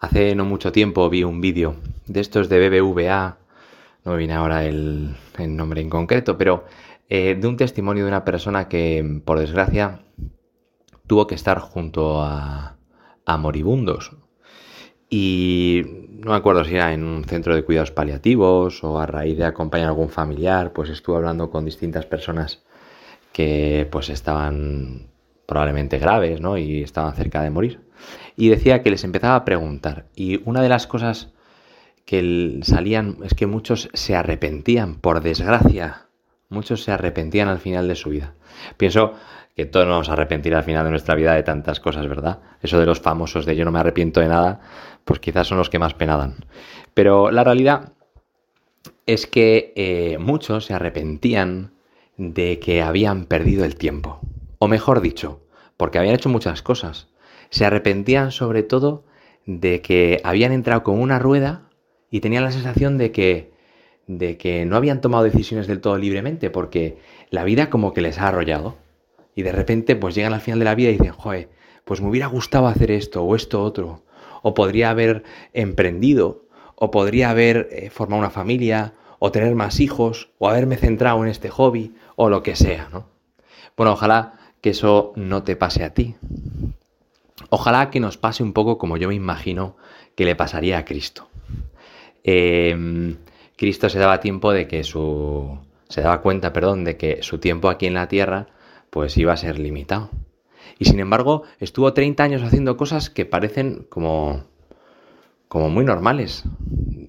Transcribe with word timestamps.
Hace 0.00 0.34
no 0.34 0.46
mucho 0.46 0.72
tiempo 0.72 1.10
vi 1.10 1.24
un 1.24 1.42
vídeo 1.42 1.76
de 2.06 2.20
estos 2.20 2.48
de 2.48 2.68
BBVA, 2.70 3.36
no 4.04 4.12
me 4.12 4.18
viene 4.18 4.32
ahora 4.32 4.64
el, 4.64 5.14
nombre 5.38 5.82
en 5.82 5.90
concreto, 5.90 6.38
pero 6.38 6.64
eh, 7.10 7.36
de 7.38 7.46
un 7.46 7.58
testimonio 7.58 8.04
de 8.04 8.08
una 8.08 8.24
persona 8.24 8.66
que, 8.66 9.20
por 9.26 9.38
desgracia, 9.38 10.00
tuvo 11.06 11.26
que 11.26 11.34
estar 11.34 11.58
junto 11.58 12.22
a, 12.22 12.78
a 13.26 13.36
moribundos. 13.36 14.16
Y 15.10 15.82
no 16.08 16.30
me 16.30 16.36
acuerdo 16.36 16.64
si 16.64 16.76
era 16.76 16.94
en 16.94 17.04
un 17.04 17.24
centro 17.24 17.54
de 17.54 17.62
cuidados 17.62 17.90
paliativos 17.90 18.82
o 18.82 18.98
a 18.98 19.06
raíz 19.06 19.36
de 19.36 19.44
acompañar 19.44 19.88
a 19.88 19.90
algún 19.90 20.08
familiar, 20.08 20.72
pues 20.72 20.88
estuve 20.88 21.16
hablando 21.16 21.50
con 21.50 21.66
distintas 21.66 22.06
personas 22.06 22.62
que 23.32 23.86
pues 23.90 24.08
estaban 24.08 25.09
probablemente 25.50 25.98
graves, 25.98 26.40
¿no? 26.40 26.56
Y 26.56 26.82
estaban 26.82 27.14
cerca 27.14 27.42
de 27.42 27.50
morir. 27.50 27.80
Y 28.36 28.48
decía 28.48 28.82
que 28.82 28.90
les 28.90 29.04
empezaba 29.04 29.34
a 29.34 29.44
preguntar. 29.44 30.06
Y 30.16 30.40
una 30.48 30.62
de 30.62 30.70
las 30.70 30.86
cosas 30.86 31.34
que 32.06 32.60
salían 32.62 33.18
es 33.22 33.34
que 33.34 33.46
muchos 33.46 33.90
se 33.92 34.16
arrepentían, 34.16 34.94
por 34.94 35.20
desgracia. 35.20 36.06
Muchos 36.48 36.84
se 36.84 36.92
arrepentían 36.92 37.48
al 37.48 37.58
final 37.58 37.86
de 37.88 37.96
su 37.96 38.10
vida. 38.10 38.34
Pienso 38.78 39.14
que 39.54 39.66
todos 39.66 39.86
nos 39.86 39.94
vamos 39.94 40.08
a 40.08 40.12
arrepentir 40.12 40.54
al 40.54 40.62
final 40.62 40.84
de 40.84 40.90
nuestra 40.90 41.14
vida 41.14 41.34
de 41.34 41.42
tantas 41.42 41.80
cosas, 41.80 42.08
¿verdad? 42.08 42.38
Eso 42.62 42.78
de 42.78 42.86
los 42.86 43.00
famosos 43.00 43.44
de 43.44 43.56
yo 43.56 43.64
no 43.64 43.72
me 43.72 43.80
arrepiento 43.80 44.20
de 44.20 44.28
nada, 44.28 44.60
pues 45.04 45.20
quizás 45.20 45.48
son 45.48 45.58
los 45.58 45.68
que 45.68 45.78
más 45.78 45.94
penadan. 45.94 46.46
Pero 46.94 47.30
la 47.30 47.44
realidad 47.44 47.92
es 49.06 49.26
que 49.26 49.72
eh, 49.76 50.18
muchos 50.18 50.66
se 50.66 50.74
arrepentían 50.74 51.72
de 52.16 52.58
que 52.60 52.82
habían 52.82 53.24
perdido 53.24 53.64
el 53.64 53.76
tiempo. 53.76 54.20
O 54.62 54.68
mejor 54.68 55.00
dicho, 55.00 55.40
porque 55.78 55.98
habían 55.98 56.14
hecho 56.14 56.28
muchas 56.28 56.60
cosas. 56.60 57.08
Se 57.48 57.64
arrepentían 57.64 58.30
sobre 58.30 58.62
todo 58.62 59.04
de 59.46 59.80
que 59.80 60.20
habían 60.22 60.52
entrado 60.52 60.82
con 60.82 61.00
una 61.00 61.18
rueda 61.18 61.70
y 62.10 62.20
tenían 62.20 62.44
la 62.44 62.52
sensación 62.52 62.98
de 62.98 63.10
que, 63.10 63.54
de 64.06 64.36
que 64.36 64.66
no 64.66 64.76
habían 64.76 65.00
tomado 65.00 65.24
decisiones 65.24 65.66
del 65.66 65.80
todo 65.80 65.96
libremente, 65.96 66.50
porque 66.50 66.98
la 67.30 67.44
vida 67.44 67.70
como 67.70 67.94
que 67.94 68.02
les 68.02 68.18
ha 68.18 68.28
arrollado. 68.28 68.76
Y 69.34 69.44
de 69.44 69.52
repente 69.52 69.96
pues 69.96 70.14
llegan 70.14 70.34
al 70.34 70.42
final 70.42 70.58
de 70.58 70.66
la 70.66 70.74
vida 70.74 70.90
y 70.90 70.98
dicen, 70.98 71.12
joder, 71.12 71.48
pues 71.86 72.02
me 72.02 72.10
hubiera 72.10 72.26
gustado 72.26 72.66
hacer 72.66 72.90
esto 72.90 73.24
o 73.24 73.34
esto 73.34 73.62
otro. 73.62 74.04
O 74.42 74.52
podría 74.52 74.90
haber 74.90 75.22
emprendido, 75.54 76.44
o 76.74 76.90
podría 76.90 77.30
haber 77.30 77.70
eh, 77.72 77.88
formado 77.88 78.20
una 78.20 78.30
familia, 78.30 78.92
o 79.18 79.32
tener 79.32 79.54
más 79.54 79.80
hijos, 79.80 80.32
o 80.36 80.50
haberme 80.50 80.76
centrado 80.76 81.24
en 81.24 81.30
este 81.30 81.48
hobby, 81.48 81.94
o 82.16 82.28
lo 82.28 82.42
que 82.42 82.56
sea, 82.56 82.90
¿no? 82.92 83.08
Bueno, 83.74 83.92
ojalá 83.92 84.34
que 84.60 84.70
eso 84.70 85.12
no 85.16 85.42
te 85.42 85.56
pase 85.56 85.84
a 85.84 85.94
ti. 85.94 86.16
Ojalá 87.48 87.90
que 87.90 88.00
nos 88.00 88.18
pase 88.18 88.42
un 88.42 88.52
poco 88.52 88.78
como 88.78 88.96
yo 88.96 89.08
me 89.08 89.14
imagino 89.14 89.76
que 90.14 90.24
le 90.24 90.36
pasaría 90.36 90.78
a 90.78 90.84
Cristo. 90.84 91.28
Em, 92.22 93.16
Cristo 93.56 93.88
se 93.88 93.98
daba 93.98 94.20
tiempo 94.20 94.52
de 94.52 94.68
que 94.68 94.84
su. 94.84 95.58
se 95.88 96.02
daba 96.02 96.20
cuenta, 96.22 96.52
perdón, 96.52 96.84
de 96.84 96.96
que 96.96 97.22
su 97.22 97.38
tiempo 97.38 97.68
aquí 97.68 97.86
en 97.86 97.94
la 97.94 98.08
tierra, 98.08 98.48
pues 98.90 99.16
iba 99.16 99.32
a 99.32 99.36
ser 99.36 99.58
limitado. 99.58 100.10
Y 100.78 100.84
sin 100.86 101.00
embargo, 101.00 101.42
estuvo 101.58 101.92
30 101.92 102.22
años 102.22 102.42
haciendo 102.42 102.76
cosas 102.76 103.10
que 103.10 103.26
parecen 103.26 103.86
como. 103.88 104.44
como 105.48 105.68
muy 105.70 105.84
normales. 105.84 106.44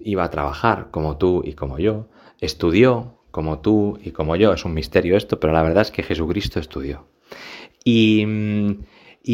Iba 0.03 0.23
a 0.23 0.30
trabajar 0.30 0.89
como 0.91 1.17
tú 1.17 1.41
y 1.45 1.53
como 1.53 1.77
yo. 1.77 2.08
Estudió 2.39 3.17
como 3.31 3.59
tú 3.59 3.99
y 4.02 4.11
como 4.11 4.36
yo. 4.36 4.53
Es 4.53 4.65
un 4.65 4.73
misterio 4.73 5.15
esto, 5.17 5.39
pero 5.39 5.53
la 5.53 5.61
verdad 5.61 5.83
es 5.83 5.91
que 5.91 6.03
Jesucristo 6.03 6.59
estudió. 6.59 7.05
Y, 7.83 8.25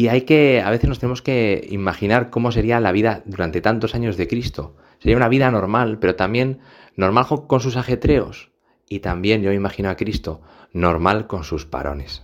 hay 0.08 0.22
que, 0.22 0.62
a 0.64 0.70
veces 0.70 0.88
nos 0.88 0.98
tenemos 0.98 1.22
que 1.22 1.66
imaginar 1.70 2.30
cómo 2.30 2.52
sería 2.52 2.80
la 2.80 2.92
vida 2.92 3.22
durante 3.24 3.60
tantos 3.60 3.94
años 3.94 4.16
de 4.16 4.28
Cristo. 4.28 4.76
Sería 4.98 5.16
una 5.16 5.28
vida 5.28 5.50
normal, 5.50 5.98
pero 5.98 6.14
también 6.14 6.60
normal 6.96 7.26
con 7.46 7.60
sus 7.60 7.76
ajetreos. 7.76 8.50
Y 8.88 9.00
también 9.00 9.42
yo 9.42 9.52
imagino 9.52 9.90
a 9.90 9.96
Cristo 9.96 10.40
normal 10.72 11.26
con 11.26 11.44
sus 11.44 11.66
parones. 11.66 12.22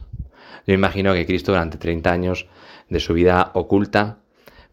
Yo 0.67 0.75
imagino 0.75 1.13
que 1.13 1.27
Cristo 1.27 1.53
durante 1.53 1.79
30 1.79 2.11
años 2.11 2.47
de 2.89 3.01
su 3.01 3.13
vida 3.15 3.51
oculta, 3.55 4.19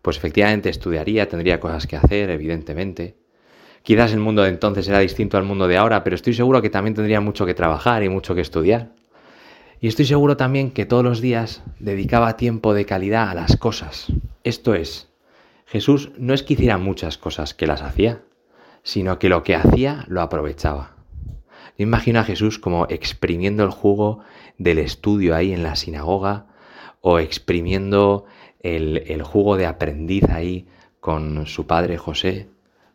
pues 0.01 0.17
efectivamente 0.17 0.69
estudiaría, 0.69 1.27
tendría 1.27 1.59
cosas 1.59 1.87
que 1.87 1.97
hacer, 1.97 2.29
evidentemente. 2.29 3.17
Quizás 3.83 4.13
el 4.13 4.19
mundo 4.19 4.43
de 4.43 4.49
entonces 4.49 4.87
era 4.87 4.99
distinto 4.99 5.37
al 5.37 5.43
mundo 5.43 5.67
de 5.67 5.77
ahora, 5.77 6.03
pero 6.03 6.15
estoy 6.15 6.33
seguro 6.33 6.61
que 6.61 6.69
también 6.69 6.93
tendría 6.93 7.19
mucho 7.19 7.45
que 7.45 7.53
trabajar 7.53 8.03
y 8.03 8.09
mucho 8.09 8.35
que 8.35 8.41
estudiar. 8.41 8.93
Y 9.83 9.87
estoy 9.87 10.05
seguro 10.05 10.37
también 10.37 10.69
que 10.69 10.85
todos 10.85 11.03
los 11.03 11.21
días 11.21 11.63
dedicaba 11.79 12.37
tiempo 12.37 12.75
de 12.75 12.85
calidad 12.85 13.29
a 13.31 13.33
las 13.33 13.57
cosas. 13.57 14.13
Esto 14.43 14.75
es, 14.75 15.09
Jesús 15.65 16.11
no 16.19 16.35
es 16.35 16.43
que 16.43 16.53
hiciera 16.53 16.77
muchas 16.77 17.17
cosas 17.17 17.55
que 17.55 17.65
las 17.65 17.81
hacía, 17.81 18.21
sino 18.83 19.17
que 19.17 19.27
lo 19.27 19.41
que 19.41 19.55
hacía 19.55 20.05
lo 20.07 20.21
aprovechaba. 20.21 20.95
Yo 21.79 21.83
imagino 21.83 22.19
a 22.19 22.23
Jesús 22.23 22.59
como 22.59 22.85
exprimiendo 22.89 23.63
el 23.63 23.71
jugo 23.71 24.19
del 24.59 24.77
estudio 24.77 25.35
ahí 25.35 25.51
en 25.51 25.63
la 25.63 25.75
sinagoga 25.75 26.45
o 27.01 27.17
exprimiendo 27.17 28.25
el, 28.59 29.03
el 29.07 29.23
jugo 29.23 29.57
de 29.57 29.65
aprendiz 29.65 30.29
ahí 30.29 30.67
con 30.99 31.47
su 31.47 31.65
padre 31.65 31.97
José. 31.97 32.49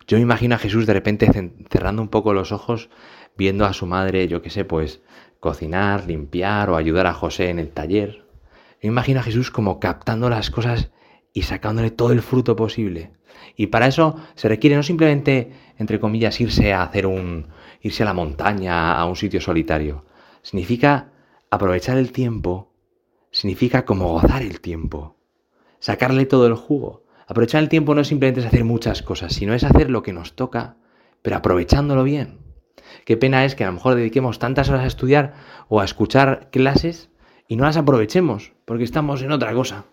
Yo 0.06 0.16
me 0.16 0.22
imagino 0.22 0.54
a 0.54 0.58
Jesús 0.58 0.86
de 0.86 0.92
repente 0.92 1.28
cerrando 1.68 2.00
un 2.00 2.08
poco 2.08 2.32
los 2.32 2.52
ojos, 2.52 2.90
viendo 3.36 3.64
a 3.64 3.72
su 3.72 3.86
madre, 3.86 4.28
yo 4.28 4.40
qué 4.40 4.50
sé, 4.50 4.64
pues 4.64 5.02
cocinar, 5.40 6.06
limpiar 6.06 6.70
o 6.70 6.76
ayudar 6.76 7.06
a 7.06 7.14
José 7.14 7.50
en 7.50 7.58
el 7.58 7.70
taller. 7.70 8.24
Me 8.82 8.88
imagino 8.88 9.20
a 9.20 9.22
Jesús 9.22 9.50
como 9.50 9.80
captando 9.80 10.30
las 10.30 10.50
cosas 10.50 10.90
y 11.32 11.42
sacándole 11.42 11.90
todo 11.90 12.12
el 12.12 12.22
fruto 12.22 12.56
posible. 12.56 13.12
Y 13.56 13.68
para 13.68 13.86
eso 13.86 14.16
se 14.34 14.48
requiere 14.48 14.76
no 14.76 14.82
simplemente, 14.82 15.52
entre 15.78 15.98
comillas, 15.98 16.40
irse 16.40 16.72
a 16.72 16.82
hacer 16.82 17.06
un. 17.06 17.48
irse 17.80 18.02
a 18.02 18.06
la 18.06 18.14
montaña, 18.14 18.94
a 18.94 19.04
un 19.06 19.16
sitio 19.16 19.40
solitario. 19.40 20.04
Significa 20.42 21.10
aprovechar 21.50 21.98
el 21.98 22.12
tiempo, 22.12 22.72
significa 23.30 23.84
como 23.84 24.08
gozar 24.12 24.42
el 24.42 24.60
tiempo, 24.60 25.16
sacarle 25.78 26.26
todo 26.26 26.46
el 26.46 26.54
jugo. 26.54 27.05
Aprovechar 27.26 27.62
el 27.62 27.68
tiempo 27.68 27.94
no 27.94 28.04
simplemente 28.04 28.40
es 28.40 28.46
hacer 28.46 28.64
muchas 28.64 29.02
cosas, 29.02 29.32
sino 29.32 29.54
es 29.54 29.64
hacer 29.64 29.90
lo 29.90 30.02
que 30.02 30.12
nos 30.12 30.34
toca, 30.34 30.76
pero 31.22 31.36
aprovechándolo 31.36 32.04
bien. 32.04 32.38
Qué 33.04 33.16
pena 33.16 33.44
es 33.44 33.54
que 33.54 33.64
a 33.64 33.68
lo 33.68 33.72
mejor 33.72 33.96
dediquemos 33.96 34.38
tantas 34.38 34.68
horas 34.68 34.82
a 34.82 34.86
estudiar 34.86 35.34
o 35.68 35.80
a 35.80 35.84
escuchar 35.84 36.48
clases 36.50 37.10
y 37.48 37.56
no 37.56 37.64
las 37.64 37.76
aprovechemos 37.76 38.52
porque 38.64 38.84
estamos 38.84 39.22
en 39.22 39.32
otra 39.32 39.52
cosa. 39.54 39.84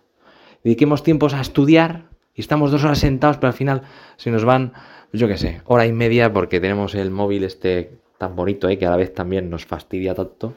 Dediquemos 0.62 1.02
tiempos 1.02 1.34
a 1.34 1.40
estudiar 1.40 2.08
y 2.34 2.40
estamos 2.40 2.70
dos 2.70 2.84
horas 2.84 2.98
sentados, 2.98 3.36
pero 3.36 3.48
al 3.48 3.54
final 3.54 3.82
se 4.16 4.30
nos 4.30 4.44
van, 4.44 4.72
yo 5.12 5.28
qué 5.28 5.36
sé, 5.36 5.60
hora 5.64 5.86
y 5.86 5.92
media 5.92 6.32
porque 6.32 6.60
tenemos 6.60 6.94
el 6.94 7.10
móvil 7.10 7.44
este 7.44 7.98
tan 8.18 8.36
bonito 8.36 8.68
¿eh? 8.68 8.78
que 8.78 8.86
a 8.86 8.90
la 8.90 8.96
vez 8.96 9.12
también 9.12 9.50
nos 9.50 9.66
fastidia 9.66 10.14
tanto. 10.14 10.54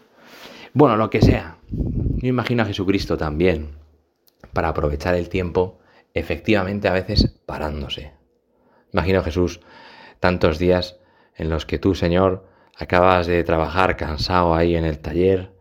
Bueno, 0.73 0.95
lo 0.95 1.09
que 1.09 1.21
sea. 1.21 1.57
Yo 1.69 2.27
imagino 2.27 2.63
a 2.63 2.65
Jesucristo 2.65 3.17
también 3.17 3.69
para 4.53 4.69
aprovechar 4.69 5.15
el 5.15 5.29
tiempo, 5.29 5.79
efectivamente 6.17 6.87
a 6.87 6.93
veces 6.93 7.39
parándose. 7.45 8.13
Imagino 8.93 9.23
Jesús 9.23 9.59
tantos 10.19 10.59
días 10.59 10.99
en 11.35 11.49
los 11.49 11.65
que 11.65 11.79
tú, 11.79 11.95
Señor, 11.95 12.47
acabas 12.75 13.27
de 13.27 13.43
trabajar 13.43 13.97
cansado 13.97 14.55
ahí 14.55 14.75
en 14.75 14.85
el 14.85 14.99
taller, 14.99 15.51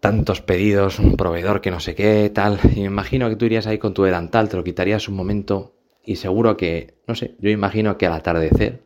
tantos 0.00 0.40
pedidos, 0.40 0.98
un 0.98 1.16
proveedor 1.16 1.60
que 1.60 1.70
no 1.70 1.80
sé 1.80 1.94
qué, 1.94 2.30
tal, 2.32 2.58
y 2.74 2.80
me 2.80 2.86
imagino 2.86 3.28
que 3.28 3.36
tú 3.36 3.46
irías 3.46 3.66
ahí 3.66 3.78
con 3.78 3.94
tu 3.94 4.04
delantal, 4.04 4.48
te 4.48 4.56
lo 4.56 4.64
quitarías 4.64 5.08
un 5.08 5.16
momento 5.16 5.74
y 6.04 6.16
seguro 6.16 6.56
que, 6.56 6.94
no 7.06 7.14
sé, 7.14 7.36
yo 7.38 7.50
imagino 7.50 7.98
que 7.98 8.06
al 8.06 8.14
atardecer 8.14 8.84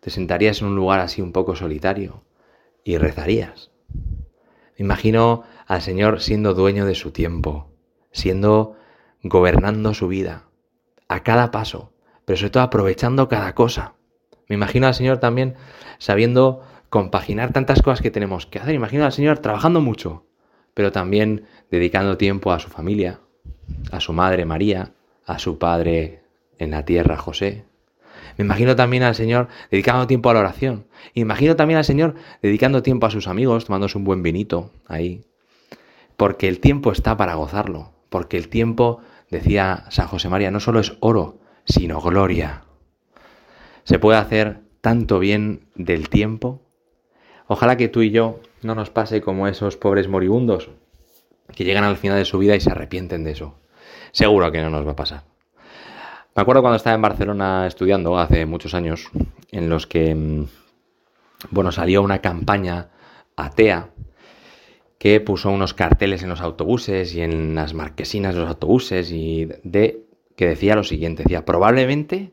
te 0.00 0.10
sentarías 0.10 0.60
en 0.60 0.68
un 0.68 0.76
lugar 0.76 1.00
así 1.00 1.22
un 1.22 1.32
poco 1.32 1.56
solitario 1.56 2.24
y 2.84 2.98
rezarías. 2.98 3.70
Me 4.78 4.84
imagino 4.84 5.44
al 5.66 5.82
Señor 5.82 6.20
siendo 6.20 6.54
dueño 6.54 6.86
de 6.86 6.94
su 6.94 7.10
tiempo, 7.10 7.70
siendo 8.12 8.76
gobernando 9.28 9.94
su 9.94 10.08
vida, 10.08 10.44
a 11.08 11.22
cada 11.22 11.50
paso, 11.50 11.92
pero 12.24 12.36
sobre 12.36 12.50
todo 12.50 12.62
aprovechando 12.62 13.28
cada 13.28 13.54
cosa. 13.54 13.94
Me 14.48 14.54
imagino 14.54 14.86
al 14.86 14.94
Señor 14.94 15.18
también 15.18 15.54
sabiendo 15.98 16.62
compaginar 16.90 17.52
tantas 17.52 17.82
cosas 17.82 18.00
que 18.00 18.10
tenemos 18.10 18.46
que 18.46 18.58
hacer. 18.58 18.74
Imagino 18.74 19.04
al 19.04 19.12
Señor 19.12 19.38
trabajando 19.38 19.80
mucho, 19.80 20.26
pero 20.74 20.92
también 20.92 21.46
dedicando 21.70 22.16
tiempo 22.16 22.52
a 22.52 22.58
su 22.58 22.68
familia, 22.68 23.20
a 23.90 24.00
su 24.00 24.12
madre 24.12 24.44
María, 24.44 24.92
a 25.24 25.38
su 25.38 25.58
padre 25.58 26.22
en 26.58 26.70
la 26.70 26.84
tierra 26.84 27.16
José. 27.16 27.64
Me 28.36 28.44
imagino 28.44 28.76
también 28.76 29.02
al 29.02 29.14
Señor 29.14 29.48
dedicando 29.70 30.06
tiempo 30.06 30.30
a 30.30 30.34
la 30.34 30.40
oración. 30.40 30.86
Imagino 31.14 31.56
también 31.56 31.78
al 31.78 31.84
Señor 31.84 32.14
dedicando 32.42 32.82
tiempo 32.82 33.06
a 33.06 33.10
sus 33.10 33.28
amigos, 33.28 33.64
tomándose 33.64 33.98
un 33.98 34.04
buen 34.04 34.22
vinito 34.22 34.70
ahí. 34.86 35.24
Porque 36.16 36.48
el 36.48 36.60
tiempo 36.60 36.92
está 36.92 37.16
para 37.16 37.34
gozarlo. 37.34 37.92
Porque 38.08 38.36
el 38.36 38.48
tiempo, 38.48 39.00
decía 39.30 39.84
San 39.90 40.08
José 40.08 40.28
María, 40.28 40.50
no 40.50 40.60
solo 40.60 40.80
es 40.80 40.96
oro, 41.00 41.38
sino 41.64 42.00
gloria 42.00 42.66
se 43.86 44.00
puede 44.00 44.18
hacer 44.18 44.62
tanto 44.80 45.20
bien 45.20 45.68
del 45.76 46.08
tiempo. 46.08 46.60
Ojalá 47.46 47.76
que 47.76 47.88
tú 47.88 48.02
y 48.02 48.10
yo 48.10 48.40
no 48.62 48.74
nos 48.74 48.90
pase 48.90 49.20
como 49.20 49.46
esos 49.46 49.76
pobres 49.76 50.08
moribundos 50.08 50.70
que 51.54 51.62
llegan 51.62 51.84
al 51.84 51.96
final 51.96 52.18
de 52.18 52.24
su 52.24 52.38
vida 52.38 52.56
y 52.56 52.60
se 52.60 52.72
arrepienten 52.72 53.22
de 53.22 53.30
eso. 53.30 53.54
Seguro 54.10 54.50
que 54.50 54.60
no 54.60 54.70
nos 54.70 54.84
va 54.84 54.90
a 54.90 54.96
pasar. 54.96 55.22
Me 56.34 56.42
acuerdo 56.42 56.62
cuando 56.62 56.76
estaba 56.76 56.96
en 56.96 57.02
Barcelona 57.02 57.68
estudiando 57.68 58.18
hace 58.18 58.44
muchos 58.44 58.74
años, 58.74 59.08
en 59.52 59.68
los 59.68 59.86
que, 59.86 60.12
mm, 60.12 60.46
bueno, 61.50 61.70
salió 61.70 62.02
una 62.02 62.20
campaña 62.20 62.88
atea 63.36 63.90
puso 65.24 65.50
unos 65.50 65.74
carteles 65.74 66.22
en 66.22 66.28
los 66.30 66.40
autobuses 66.40 67.14
y 67.14 67.20
en 67.22 67.54
las 67.54 67.74
marquesinas 67.74 68.34
de 68.34 68.40
los 68.40 68.48
autobuses 68.48 69.10
y 69.12 69.48
de 69.62 70.04
que 70.36 70.46
decía 70.46 70.76
lo 70.76 70.84
siguiente, 70.84 71.22
decía, 71.22 71.44
probablemente 71.44 72.32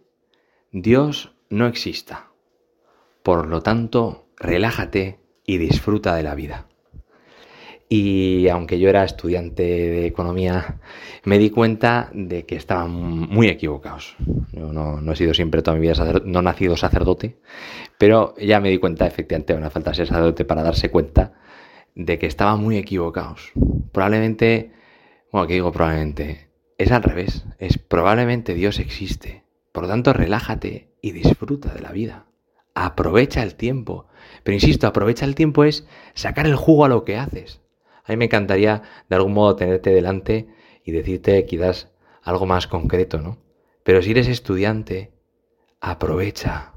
Dios 0.72 1.34
no 1.50 1.68
exista. 1.68 2.32
Por 3.22 3.48
lo 3.48 3.62
tanto, 3.62 4.28
relájate 4.38 5.20
y 5.46 5.58
disfruta 5.58 6.16
de 6.16 6.24
la 6.24 6.36
vida. 6.36 6.68
Y 7.90 8.48
aunque 8.48 8.80
yo 8.80 8.90
era 8.90 9.04
estudiante 9.04 9.64
de 9.64 10.06
economía, 10.08 10.80
me 11.26 11.38
di 11.38 11.50
cuenta 11.52 12.10
de 12.14 12.46
que 12.46 12.56
estaban 12.56 12.92
muy 12.92 13.48
equivocados. 13.50 14.16
Yo 14.52 14.74
no, 14.74 15.12
he 15.12 15.16
sido 15.16 15.34
siempre 15.34 15.62
toda 15.62 15.76
mi 15.76 15.82
vida 15.82 15.96
sacerdote, 15.96 16.28
no 16.28 16.42
nacido 16.42 16.76
sacerdote, 16.76 17.38
pero 17.98 18.34
ya 18.38 18.60
me 18.60 18.70
di 18.70 18.80
cuenta, 18.80 19.06
efectivamente, 19.06 19.54
no 19.56 19.70
falta 19.70 19.94
ser 19.94 20.08
sacerdote 20.08 20.44
para 20.44 20.64
darse 20.64 20.90
cuenta 20.90 21.34
de 21.96 22.20
que 22.20 22.28
estaban 22.28 22.60
muy 22.62 22.78
equivocados. 22.78 23.52
Probablemente, 23.92 24.72
bueno, 25.32 25.48
que 25.48 25.54
digo 25.54 25.72
probablemente, 25.72 26.50
es 26.78 26.92
al 26.92 27.04
revés, 27.04 27.46
es 27.60 27.78
probablemente 27.78 28.54
Dios 28.54 28.80
existe. 28.80 29.44
Por 29.72 29.84
lo 29.84 29.90
tanto, 29.90 30.14
relájate 30.14 30.94
y 31.02 31.12
disfruta 31.12 31.74
de 31.74 31.82
la 31.82 31.92
vida. 31.92 32.26
Aprovecha 32.76 33.44
el 33.44 33.56
tiempo. 33.56 34.08
Pero 34.44 34.56
insisto, 34.56 34.88
aprovecha 34.88 35.26
el 35.26 35.36
tiempo 35.36 35.64
es 35.64 35.88
sacar 36.14 36.46
el 36.46 36.56
jugo 36.56 36.86
a 36.86 36.90
lo 36.90 37.06
que 37.06 37.18
haces. 37.18 37.62
A 38.04 38.12
mí 38.12 38.18
me 38.18 38.26
encantaría 38.26 38.82
de 39.10 39.16
algún 39.16 39.34
modo 39.34 39.56
tenerte 39.56 39.92
delante 39.92 40.48
y 40.84 40.92
decirte 40.92 41.46
quizás 41.46 41.92
algo 42.22 42.46
más 42.46 42.68
concreto, 42.68 43.22
¿no? 43.22 43.38
Pero 43.84 44.02
si 44.02 44.12
eres 44.12 44.28
estudiante, 44.28 45.12
aprovecha. 45.80 46.73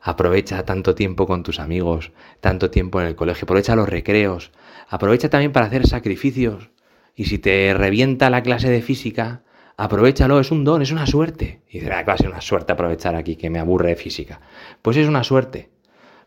Aprovecha 0.00 0.64
tanto 0.64 0.94
tiempo 0.94 1.26
con 1.26 1.42
tus 1.42 1.60
amigos, 1.60 2.12
tanto 2.40 2.70
tiempo 2.70 3.00
en 3.00 3.08
el 3.08 3.16
colegio, 3.16 3.44
aprovecha 3.44 3.76
los 3.76 3.88
recreos, 3.88 4.52
aprovecha 4.88 5.28
también 5.28 5.52
para 5.52 5.66
hacer 5.66 5.86
sacrificios. 5.86 6.70
Y 7.14 7.24
si 7.24 7.38
te 7.38 7.74
revienta 7.74 8.30
la 8.30 8.42
clase 8.42 8.70
de 8.70 8.80
física, 8.80 9.42
aprovechalo, 9.76 10.38
es 10.38 10.50
un 10.50 10.64
don, 10.64 10.82
es 10.82 10.92
una 10.92 11.06
suerte. 11.06 11.62
Y 11.68 11.78
dices, 11.78 11.92
ah, 11.92 12.04
va 12.08 12.12
a 12.12 12.18
ser 12.18 12.28
una 12.28 12.40
suerte 12.40 12.72
aprovechar 12.72 13.16
aquí, 13.16 13.36
que 13.36 13.50
me 13.50 13.58
aburre 13.58 13.90
de 13.90 13.96
física. 13.96 14.40
Pues 14.82 14.96
es 14.96 15.08
una 15.08 15.24
suerte. 15.24 15.70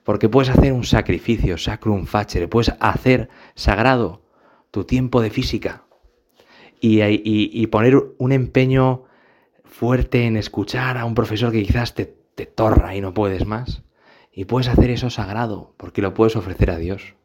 Porque 0.04 0.30
puedes 0.30 0.50
hacer 0.50 0.74
un 0.74 0.84
sacrificio, 0.84 1.58
sacrum 1.58 2.06
facere, 2.06 2.48
puedes 2.48 2.74
hacer 2.80 3.30
sagrado 3.56 4.24
tu 4.72 4.84
tiempo 4.84 5.22
de 5.22 5.30
física 5.30 5.86
y, 6.82 7.68
poner 7.68 7.96
un 8.18 8.32
empeño 8.32 9.04
fuerte 9.64 10.26
en 10.26 10.38
escuchar 10.38 10.98
a 10.98 11.06
un 11.06 11.14
profesor 11.14 11.52
que 11.52 11.64
quizás 11.64 11.94
te, 11.94 12.16
te 12.36 12.46
torra 12.46 12.96
y 12.96 13.02
no 13.02 13.14
puedes 13.14 13.46
más. 13.46 13.84
Y 14.32 14.46
puedes 14.46 14.70
hacer 14.70 14.90
eso 14.90 15.10
sagrado, 15.10 15.74
porque 15.78 16.02
lo 16.02 16.14
puedes 16.14 16.36
ofrecer 16.36 16.72
a 16.72 16.78
Dios. 16.78 17.16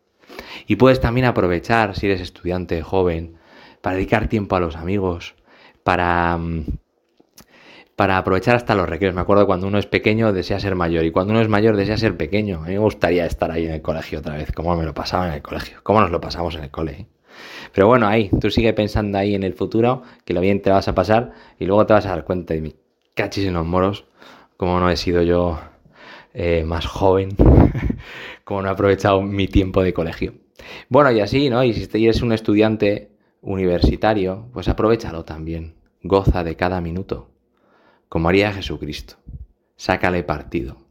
Y 0.67 0.76
puedes 0.76 1.00
también 1.00 1.26
aprovechar, 1.26 1.97
si 1.97 2.06
eres 2.06 2.20
estudiante 2.20 2.82
joven, 2.82 3.37
para 3.81 3.97
dedicar 3.97 4.29
tiempo 4.29 4.56
a 4.56 4.61
los 4.61 4.76
amigos, 4.76 5.37
para 5.85 6.37
mm, 6.37 6.64
para 7.97 8.19
aprovechar 8.19 8.55
hasta 8.55 8.75
los 8.75 8.88
recreos. 8.88 9.14
Me 9.14 9.23
acuerdo 9.23 9.47
cuando 9.47 9.67
uno 9.67 9.79
es 9.79 9.87
pequeño 9.87 10.32
desea 10.32 10.61
ser 10.61 10.75
mayor 10.76 11.05
y 11.05 11.11
cuando 11.11 11.32
uno 11.32 11.41
es 11.41 11.49
mayor 11.49 11.76
desea 11.76 11.97
ser 11.97 12.17
pequeño. 12.17 12.58
A 12.58 12.67
mí 12.67 12.75
me 12.75 12.79
gustaría 12.79 13.25
estar 13.25 13.50
ahí 13.50 13.64
en 13.64 13.73
el 13.73 13.82
colegio 13.82 14.19
otra 14.19 14.37
vez, 14.37 14.53
como 14.53 14.76
me 14.76 14.85
lo 14.85 14.93
pasaba 14.94 15.29
en 15.29 15.35
el 15.35 15.43
colegio, 15.43 15.79
cómo 15.82 16.03
nos 16.03 16.11
lo 16.11 16.20
pasamos 16.20 16.55
en 16.56 16.64
el 16.64 16.70
cole. 16.70 16.93
¿eh? 16.93 17.06
Pero 17.73 17.87
bueno, 17.88 18.06
ahí, 18.06 18.31
tú 18.41 18.50
sigue 18.50 18.73
pensando 18.75 19.19
ahí 19.19 19.35
en 19.35 19.43
el 19.43 19.55
futuro, 19.55 20.03
que 20.25 20.35
lo 20.35 20.41
bien 20.41 20.61
te 20.61 20.70
vas 20.70 20.88
a 20.88 20.94
pasar 20.94 21.32
y 21.58 21.64
luego 21.64 21.87
te 21.87 21.94
vas 21.94 22.06
a 22.06 22.11
dar 22.11 22.25
cuenta 22.25 22.55
de 22.55 22.61
mi 22.61 22.76
cachis 23.14 23.47
en 23.47 23.55
los 23.55 23.64
moros, 23.64 24.05
como 24.56 24.81
no 24.81 24.91
he 24.91 24.97
sido 24.97 25.23
yo 25.23 25.61
eh, 26.35 26.64
más 26.64 26.87
joven, 26.87 27.37
como 28.44 28.62
no 28.62 28.69
he 28.69 28.73
aprovechado 28.73 29.23
mi 29.23 29.49
tiempo 29.49 29.82
de 29.82 29.93
colegio. 29.93 30.35
Bueno, 30.88 31.11
y 31.12 31.20
así, 31.20 31.50
¿no? 31.50 31.62
Y 31.64 31.75
si 31.75 32.05
eres 32.05 32.23
un 32.23 32.32
estudiante 32.32 33.11
universitario, 33.41 34.49
pues 34.53 34.69
aprovechalo 34.69 35.25
también. 35.25 35.75
Goza 36.03 36.44
de 36.44 36.56
cada 36.56 36.81
minuto 36.81 37.37
como 38.08 38.29
haría 38.29 38.53
Jesucristo. 38.53 39.17
Sácale 39.76 40.23
partido 40.23 40.87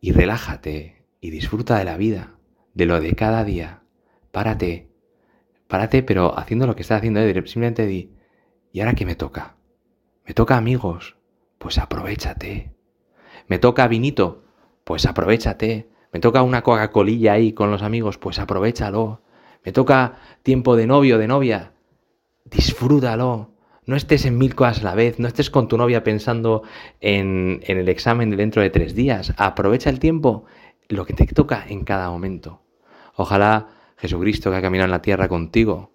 y 0.00 0.12
relájate 0.12 1.04
y 1.20 1.30
disfruta 1.30 1.78
de 1.78 1.84
la 1.84 1.96
vida, 1.96 2.34
de 2.74 2.86
lo 2.86 3.00
de 3.00 3.14
cada 3.14 3.44
día. 3.44 3.82
Párate, 4.32 4.90
párate, 5.68 6.02
pero 6.02 6.38
haciendo 6.38 6.66
lo 6.66 6.74
que 6.74 6.82
estás 6.82 6.98
haciendo, 6.98 7.20
simplemente 7.46 7.86
di, 7.86 8.12
¿y 8.72 8.80
ahora 8.80 8.94
qué 8.94 9.06
me 9.06 9.14
toca? 9.14 9.56
Me 10.24 10.34
toca 10.34 10.56
amigos, 10.56 11.16
pues 11.58 11.78
aprovechate. 11.78 12.75
Me 13.48 13.58
toca 13.58 13.88
vinito, 13.88 14.42
pues 14.84 15.06
aprovechate. 15.06 15.88
Me 16.12 16.20
toca 16.20 16.42
una 16.42 16.62
Coca-Colilla 16.62 17.34
ahí 17.34 17.52
con 17.52 17.70
los 17.70 17.82
amigos, 17.82 18.18
pues 18.18 18.38
aprovechalo. 18.38 19.20
Me 19.64 19.72
toca 19.72 20.18
tiempo 20.42 20.76
de 20.76 20.86
novio, 20.86 21.18
de 21.18 21.26
novia, 21.26 21.72
disfrútalo. 22.44 23.50
No 23.84 23.94
estés 23.94 24.24
en 24.24 24.38
mil 24.38 24.54
cosas 24.54 24.80
a 24.80 24.84
la 24.84 24.94
vez, 24.94 25.18
no 25.18 25.28
estés 25.28 25.50
con 25.50 25.68
tu 25.68 25.76
novia 25.76 26.02
pensando 26.02 26.62
en, 27.00 27.60
el 27.66 27.88
examen 27.88 28.30
de 28.30 28.36
dentro 28.36 28.62
de 28.62 28.70
tres 28.70 28.94
días. 28.94 29.32
Aprovecha 29.36 29.90
el 29.90 30.00
tiempo, 30.00 30.44
lo 30.88 31.06
que 31.06 31.14
te 31.14 31.26
toca 31.26 31.64
en 31.68 31.84
cada 31.84 32.10
momento. 32.10 32.62
Ojalá 33.14 33.68
Jesucristo 33.96 34.50
que 34.50 34.56
ha 34.56 34.62
caminado 34.62 34.86
en 34.86 34.90
la 34.90 35.02
tierra 35.02 35.28
contigo, 35.28 35.92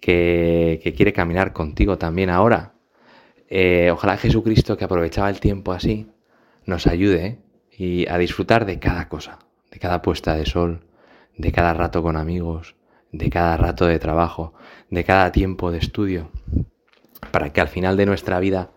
que, 0.00 0.92
quiere 0.96 1.12
caminar 1.12 1.52
contigo 1.52 1.96
también 1.96 2.28
ahora, 2.28 2.74
eh, 3.48 3.90
ojalá 3.90 4.16
Jesucristo 4.16 4.76
que 4.76 4.84
aprovechaba 4.84 5.30
el 5.30 5.40
tiempo 5.40 5.72
así, 5.72 6.11
nos 6.66 6.86
ayude 6.86 7.26
¿eh? 7.26 7.38
y 7.70 8.08
a 8.08 8.18
disfrutar 8.18 8.66
de 8.66 8.78
cada 8.78 9.08
cosa, 9.08 9.38
de 9.70 9.78
cada 9.78 10.02
puesta 10.02 10.34
de 10.34 10.46
sol, 10.46 10.86
de 11.36 11.52
cada 11.52 11.74
rato 11.74 12.02
con 12.02 12.16
amigos, 12.16 12.76
de 13.10 13.30
cada 13.30 13.56
rato 13.56 13.86
de 13.86 13.98
trabajo, 13.98 14.54
de 14.90 15.04
cada 15.04 15.32
tiempo 15.32 15.70
de 15.70 15.78
estudio 15.78 16.30
para 17.30 17.52
que 17.52 17.60
al 17.60 17.68
final 17.68 17.96
de 17.96 18.06
nuestra 18.06 18.40
vida 18.40 18.70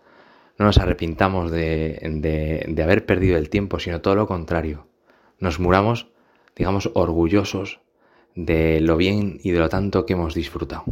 no 0.58 0.66
nos 0.66 0.78
arrepintamos 0.78 1.50
de, 1.50 2.80
haber 2.82 3.04
perdido 3.04 3.36
el 3.36 3.50
tiempo, 3.50 3.78
sino 3.78 4.00
todo 4.00 4.14
lo 4.14 4.26
contrario. 4.26 4.86
Nos 5.38 5.60
muramos, 5.60 6.08
digamos, 6.54 6.90
orgullosos 6.94 7.80
de 8.34 8.80
lo 8.80 8.96
bien 8.96 9.38
y 9.42 9.50
de 9.50 9.58
lo 9.58 9.68
tanto 9.68 10.06
que 10.06 10.14
hemos 10.14 10.34
disfrutado. 10.34 10.84